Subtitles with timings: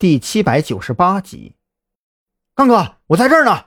[0.00, 1.56] 第七百九十八集，
[2.54, 3.66] 刚哥，我在这儿呢。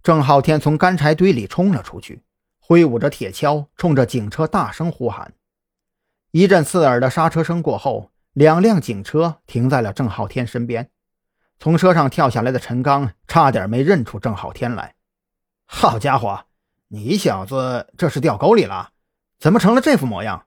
[0.00, 2.22] 郑浩天从干柴堆里冲了出去，
[2.60, 5.34] 挥舞着铁锹，冲着警车大声呼喊。
[6.30, 10.88] 一阵刺耳的刹车声过后，两辆警车停在了郑浩天身边。
[11.58, 14.94] 从车上跳下来的陈刚差点没认出郑浩天来。
[15.66, 16.46] 好家伙，
[16.86, 18.92] 你小子这是掉沟里了？
[19.40, 20.46] 怎么成了这副模样？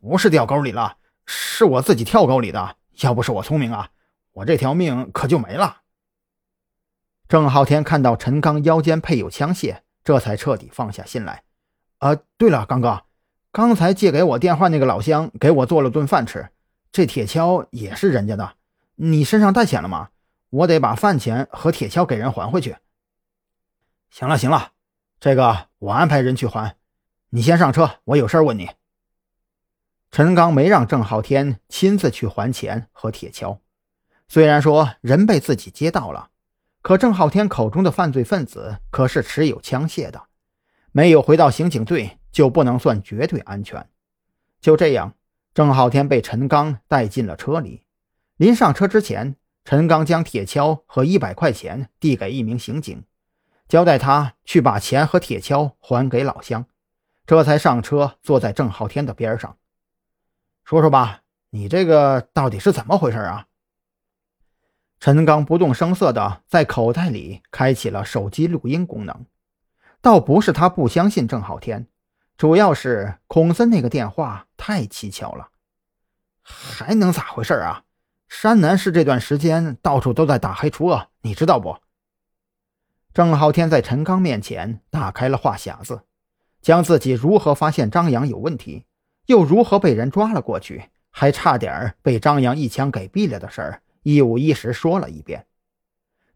[0.00, 0.96] 不是掉沟里了，
[1.26, 2.78] 是我自己跳沟里的。
[3.00, 3.90] 要不是我聪明啊，
[4.32, 5.82] 我这条命可就没了。
[7.28, 11.42] 郑浩天看到陈刚腰间配有枪械，这才彻底放下心来。
[11.98, 13.02] 啊，对了，刚哥，
[13.50, 16.50] 刚才借给我电话那个老乡给我做了顿饭吃，
[16.92, 18.54] 这铁锹也是人家的。
[18.94, 20.10] 你身上带钱了吗？
[20.50, 22.76] 我得把饭钱和铁锹给人还回去。
[24.08, 24.72] 行了行了，
[25.18, 26.76] 这个我安排人去还。
[27.30, 28.70] 你先上车，我有事问你。
[30.10, 33.58] 陈刚没让郑浩天亲自去还钱和铁锹，
[34.28, 36.30] 虽然说人被自己接到了，
[36.80, 40.22] 可郑浩天口中的犯罪分子可是持有枪械的，
[40.92, 43.86] 没有回到刑警队就不能算绝对安全。
[44.60, 45.14] 就这样，
[45.52, 47.82] 郑浩天被陈刚带进了车里。
[48.36, 53.04] 临上车之前，陈刚将铁锹和一百块钱递给一名刑警，
[53.68, 56.64] 交代他去把钱和铁锹还给老乡，
[57.26, 59.56] 这才上车坐在郑浩天的边上。
[60.66, 63.46] 说说吧，你这个到底是怎么回事啊？
[64.98, 69.26] 陈刚不动声色的在口袋里开启了手机录音功能，
[70.00, 71.86] 倒不是他不相信郑浩天，
[72.36, 75.50] 主要是孔森那个电话太蹊跷了。
[76.42, 77.84] 还能咋回事啊？
[78.28, 81.78] 山南市这段时间到处都在打黑除恶，你知道不？
[83.14, 86.02] 郑浩天在陈刚面前打开了话匣子，
[86.60, 88.84] 将自己如何发现张扬有问题。
[89.26, 95.46] 又如何被人抓了过去，还差点被张扬一枪给毙了的事儿，一五一十说了一遍。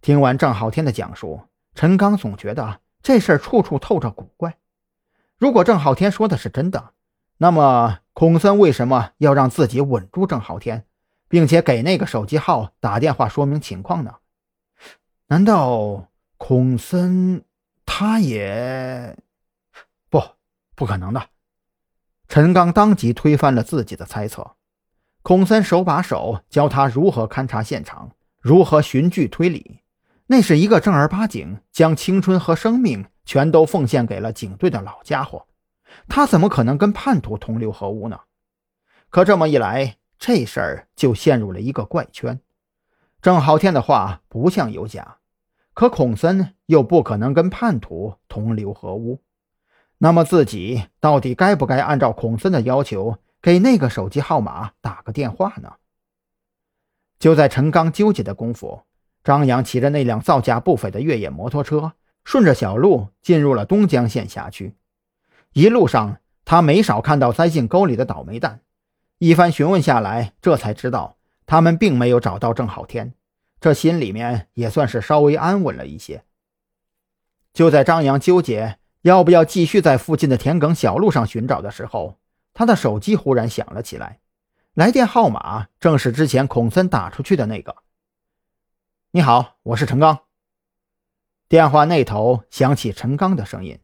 [0.00, 1.42] 听完郑浩天的讲述，
[1.74, 4.56] 陈刚总觉得这事儿处处透着古怪。
[5.38, 6.92] 如果郑浩天说的是真的，
[7.38, 10.84] 那么孔森为什么要让自己稳住郑浩天，
[11.28, 14.16] 并且给那个手机号打电话说明情况呢？
[15.28, 17.44] 难道孔森
[17.86, 19.16] 他也
[20.08, 20.20] 不
[20.74, 21.28] 不可能的？
[22.30, 24.52] 陈刚当即推翻了自己的猜测，
[25.22, 29.80] 孔森手把手教他如何勘察现场，如何循据推理。
[30.28, 35.48] 那是一个正儿八经将青春和生命全都奉献给了警队的老家伙，
[36.06, 38.20] 他怎么可能跟叛徒同流合污呢？
[39.08, 42.40] 可这么一来，这事儿就陷入了一个怪圈。
[43.20, 45.16] 郑浩天的话不像有假，
[45.74, 49.20] 可孔森又不可能跟叛徒同流合污。
[50.02, 55.74] 那么自己到底该不该按照孔森的要求给那个手机号码打个电话呢？
[57.18, 58.80] 就在陈刚纠结的功夫，
[59.22, 61.92] 张扬骑着那辆造价不菲的越野摩托车，
[62.24, 64.74] 顺着小路进入了东江县辖区。
[65.52, 66.16] 一路上，
[66.46, 68.62] 他没少看到栽进沟里的倒霉蛋。
[69.18, 73.12] 一番询问下来，这才知道他们并没有找到郑浩天，
[73.60, 76.24] 这心里面也算是稍微安稳了一些。
[77.52, 78.79] 就在张扬纠结。
[79.02, 82.18] 要不要继续在附近的田埂小路上寻找的时候，
[82.52, 84.20] 他的手机忽然响了起来，
[84.74, 87.76] 来电号码正是之前孔森打出去的那个。
[89.12, 90.20] 你好，我是陈刚。
[91.48, 93.80] 电话那头响起陈刚的声音，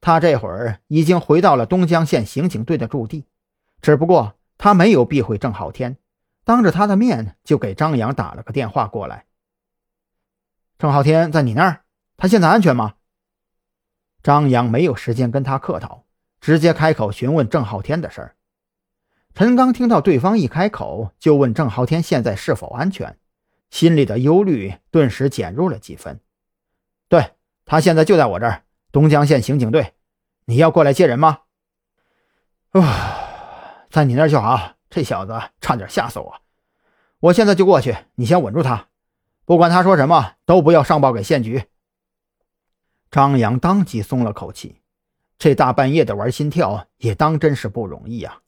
[0.00, 3.26] 他这会儿已经回到了东江县刑警队的驻地，
[3.80, 5.98] 只不过他没有避讳郑浩天，
[6.44, 9.26] 当着他的面就给张扬打了个电话过来。
[10.78, 11.84] 郑浩天在你那儿，
[12.16, 12.95] 他现在安全吗？
[14.26, 16.04] 张扬没有时间跟他客套，
[16.40, 18.34] 直接开口询问郑浩天的事儿。
[19.34, 23.16] 陈刚听到对方一开口就问郑浩天现在是否安全，
[23.70, 26.18] 心里的忧虑顿时减弱了几分。
[27.08, 29.94] 对他现在就在我这儿，东江县刑警队，
[30.46, 31.42] 你要过来接人吗？
[32.72, 34.72] 啊，在你那儿就好。
[34.90, 36.34] 这小子差点吓死我，
[37.20, 38.88] 我现在就过去，你先稳住他，
[39.44, 41.68] 不管他说什么，都不要上报给县局。
[43.16, 44.76] 张扬当即松了口气，
[45.38, 48.42] 这大半夜的玩心跳也当真是不容易啊。